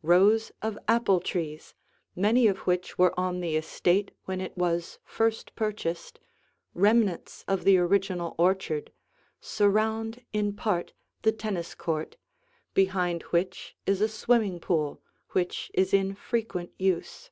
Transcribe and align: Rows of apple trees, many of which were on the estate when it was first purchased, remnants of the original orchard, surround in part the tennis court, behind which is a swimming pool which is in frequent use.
Rows 0.00 0.50
of 0.62 0.78
apple 0.88 1.20
trees, 1.20 1.74
many 2.16 2.46
of 2.46 2.56
which 2.60 2.96
were 2.96 3.12
on 3.20 3.40
the 3.40 3.54
estate 3.54 4.12
when 4.24 4.40
it 4.40 4.56
was 4.56 4.98
first 5.04 5.54
purchased, 5.56 6.18
remnants 6.72 7.44
of 7.46 7.64
the 7.64 7.76
original 7.76 8.34
orchard, 8.38 8.92
surround 9.42 10.24
in 10.32 10.54
part 10.56 10.94
the 11.20 11.32
tennis 11.32 11.74
court, 11.74 12.16
behind 12.72 13.24
which 13.24 13.76
is 13.84 14.00
a 14.00 14.08
swimming 14.08 14.58
pool 14.58 15.02
which 15.32 15.70
is 15.74 15.92
in 15.92 16.14
frequent 16.14 16.70
use. 16.78 17.30